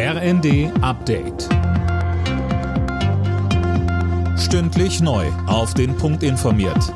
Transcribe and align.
RND 0.00 0.70
Update. 0.80 1.48
Stündlich 4.38 5.00
neu. 5.00 5.26
Auf 5.48 5.74
den 5.74 5.96
Punkt 5.96 6.22
informiert. 6.22 6.94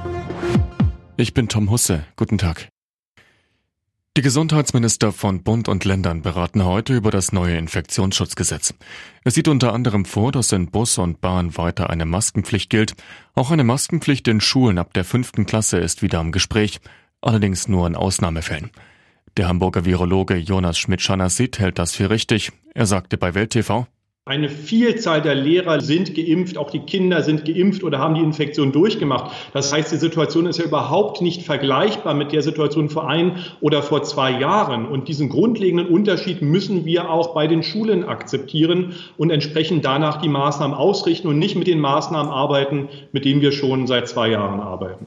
Ich 1.17 1.35
bin 1.35 1.49
Tom 1.49 1.69
Husse. 1.69 2.05
Guten 2.15 2.39
Tag. 2.39 2.69
Die 4.17 4.23
Gesundheitsminister 4.23 5.11
von 5.11 5.43
Bund 5.43 5.69
und 5.69 5.85
Ländern 5.85 6.23
beraten 6.23 6.65
heute 6.65 6.95
über 6.95 7.11
das 7.11 7.33
neue 7.33 7.57
Infektionsschutzgesetz. 7.57 8.73
Es 9.25 9.35
sieht 9.35 9.49
unter 9.49 9.73
anderem 9.73 10.05
vor, 10.05 10.31
dass 10.31 10.53
in 10.53 10.71
Bus 10.71 10.97
und 10.99 11.21
Bahn 11.21 11.57
weiter 11.57 11.91
eine 11.91 12.07
Maskenpflicht 12.07 12.71
gilt. 12.71 12.95
Auch 13.35 13.51
eine 13.51 13.65
Maskenpflicht 13.65 14.29
in 14.29 14.41
Schulen 14.41 14.79
ab 14.79 14.95
der 14.95 15.05
fünften 15.05 15.45
Klasse 15.45 15.79
ist 15.79 16.03
wieder 16.03 16.21
im 16.21 16.31
Gespräch, 16.31 16.79
allerdings 17.21 17.67
nur 17.67 17.85
in 17.89 17.97
Ausnahmefällen. 17.97 18.71
Der 19.39 19.49
Hamburger 19.49 19.87
Virologe 19.87 20.37
Jonas 20.37 20.77
Schmidt-Schanassit 20.79 21.59
hält 21.59 21.79
das 21.79 21.95
für 21.95 22.11
richtig. 22.11 22.53
Er 22.75 22.85
sagte 22.85 23.17
bei 23.17 23.35
Welt 23.35 23.51
TV, 23.51 23.87
eine 24.25 24.51
Vielzahl 24.51 25.21
der 25.21 25.35
Lehrer 25.35 25.81
sind 25.81 26.15
geimpft, 26.15 26.57
auch 26.57 26.71
die 26.71 26.81
Kinder 26.81 27.23
sind 27.23 27.45
geimpft 27.45 27.83
oder 27.83 27.99
haben 27.99 28.15
die 28.15 28.21
Infektion 28.21 28.71
durchgemacht. 28.71 29.33
Das 29.53 29.73
heißt, 29.73 29.91
die 29.91 29.97
Situation 29.97 30.47
ist 30.47 30.59
ja 30.59 30.65
überhaupt 30.65 31.23
nicht 31.23 31.43
vergleichbar 31.43 32.15
mit 32.15 32.31
der 32.31 32.43
Situation 32.43 32.89
vor 32.89 33.09
ein 33.09 33.39
oder 33.61 33.83
vor 33.83 34.05
zwei 34.05 34.31
Jahren. 34.39 34.87
Und 34.87 35.09
diesen 35.09 35.29
grundlegenden 35.29 35.89
Unterschied 35.89 36.41
müssen 36.41 36.85
wir 36.85 37.11
auch 37.11 37.35
bei 37.35 37.49
den 37.49 37.65
Schulen 37.65 38.05
akzeptieren 38.05 38.95
und 39.17 39.31
entsprechend 39.31 39.85
danach 39.85 40.21
die 40.21 40.29
Maßnahmen 40.29 40.77
ausrichten 40.77 41.27
und 41.27 41.41
nicht 41.41 41.57
mit 41.57 41.67
den 41.67 41.81
Maßnahmen 41.81 42.31
arbeiten, 42.31 42.91
mit 43.11 43.25
denen 43.25 43.41
wir 43.41 43.51
schon 43.51 43.89
seit 43.89 44.09
zwei 44.09 44.29
Jahren 44.29 44.61
arbeiten. 44.61 45.07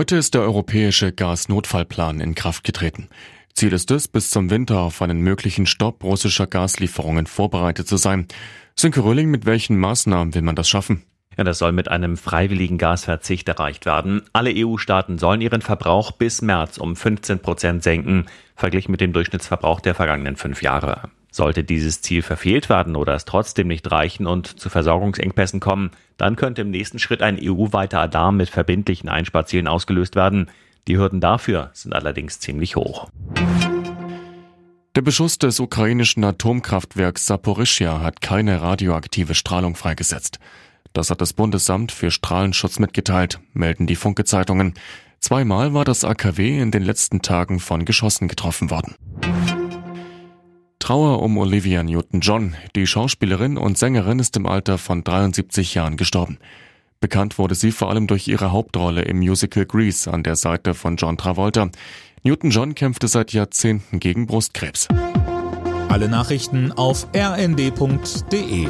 Heute 0.00 0.16
ist 0.16 0.32
der 0.32 0.40
europäische 0.40 1.12
Gasnotfallplan 1.12 2.20
in 2.20 2.34
Kraft 2.34 2.64
getreten. 2.64 3.10
Ziel 3.52 3.74
ist 3.74 3.90
es, 3.90 4.08
bis 4.08 4.30
zum 4.30 4.48
Winter 4.48 4.78
auf 4.78 5.02
einen 5.02 5.20
möglichen 5.20 5.66
Stopp 5.66 6.02
russischer 6.02 6.46
Gaslieferungen 6.46 7.26
vorbereitet 7.26 7.86
zu 7.86 7.98
sein. 7.98 8.26
Sönke 8.74 9.04
Röhling, 9.04 9.30
mit 9.30 9.44
welchen 9.44 9.76
Maßnahmen 9.76 10.34
will 10.34 10.40
man 10.40 10.56
das 10.56 10.70
schaffen? 10.70 11.02
Ja, 11.36 11.44
das 11.44 11.58
soll 11.58 11.72
mit 11.72 11.88
einem 11.88 12.16
freiwilligen 12.16 12.78
Gasverzicht 12.78 13.46
erreicht 13.46 13.84
werden. 13.84 14.22
Alle 14.32 14.54
EU-Staaten 14.56 15.18
sollen 15.18 15.42
ihren 15.42 15.60
Verbrauch 15.60 16.12
bis 16.12 16.40
März 16.40 16.78
um 16.78 16.96
15 16.96 17.40
Prozent 17.40 17.82
senken, 17.82 18.24
verglichen 18.56 18.92
mit 18.92 19.02
dem 19.02 19.12
Durchschnittsverbrauch 19.12 19.80
der 19.80 19.94
vergangenen 19.94 20.36
fünf 20.36 20.62
Jahre. 20.62 21.10
Sollte 21.30 21.64
dieses 21.64 22.02
Ziel 22.02 22.22
verfehlt 22.22 22.68
werden 22.68 22.96
oder 22.96 23.14
es 23.14 23.24
trotzdem 23.24 23.68
nicht 23.68 23.90
reichen 23.90 24.26
und 24.26 24.46
zu 24.58 24.68
Versorgungsengpässen 24.68 25.60
kommen, 25.60 25.90
dann 26.16 26.36
könnte 26.36 26.62
im 26.62 26.70
nächsten 26.70 26.98
Schritt 26.98 27.22
ein 27.22 27.38
EU-weiter 27.40 28.00
Alarm 28.00 28.36
mit 28.36 28.50
verbindlichen 28.50 29.08
Einsparzielen 29.08 29.68
ausgelöst 29.68 30.16
werden. 30.16 30.50
Die 30.88 30.98
Hürden 30.98 31.20
dafür 31.20 31.70
sind 31.72 31.94
allerdings 31.94 32.40
ziemlich 32.40 32.76
hoch. 32.76 33.08
Der 34.96 35.02
Beschuss 35.02 35.38
des 35.38 35.60
ukrainischen 35.60 36.24
Atomkraftwerks 36.24 37.26
Saporischia 37.26 38.00
hat 38.00 38.20
keine 38.20 38.60
radioaktive 38.60 39.34
Strahlung 39.34 39.76
freigesetzt. 39.76 40.40
Das 40.92 41.10
hat 41.10 41.20
das 41.20 41.32
Bundesamt 41.32 41.92
für 41.92 42.10
Strahlenschutz 42.10 42.80
mitgeteilt, 42.80 43.38
melden 43.52 43.86
die 43.86 43.94
Funke-Zeitungen. 43.94 44.74
Zweimal 45.20 45.74
war 45.74 45.84
das 45.84 46.02
AKW 46.02 46.60
in 46.60 46.72
den 46.72 46.82
letzten 46.82 47.22
Tagen 47.22 47.60
von 47.60 47.84
Geschossen 47.84 48.26
getroffen 48.26 48.70
worden. 48.70 48.96
Trauer 50.80 51.22
um 51.22 51.38
Olivia 51.38 51.82
Newton-John. 51.84 52.56
Die 52.74 52.86
Schauspielerin 52.86 53.56
und 53.56 53.78
Sängerin 53.78 54.18
ist 54.18 54.36
im 54.36 54.46
Alter 54.46 54.78
von 54.78 55.04
73 55.04 55.74
Jahren 55.74 55.96
gestorben. 55.96 56.38
Bekannt 57.00 57.38
wurde 57.38 57.54
sie 57.54 57.70
vor 57.70 57.90
allem 57.90 58.06
durch 58.06 58.26
ihre 58.26 58.50
Hauptrolle 58.50 59.02
im 59.02 59.18
Musical 59.18 59.66
Grease 59.66 60.12
an 60.12 60.22
der 60.22 60.36
Seite 60.36 60.74
von 60.74 60.96
John 60.96 61.16
Travolta. 61.16 61.70
Newton-John 62.24 62.74
kämpfte 62.74 63.08
seit 63.08 63.32
Jahrzehnten 63.32 64.00
gegen 64.00 64.26
Brustkrebs. 64.26 64.88
Alle 65.88 66.08
Nachrichten 66.08 66.72
auf 66.72 67.06
rnd.de 67.14 68.66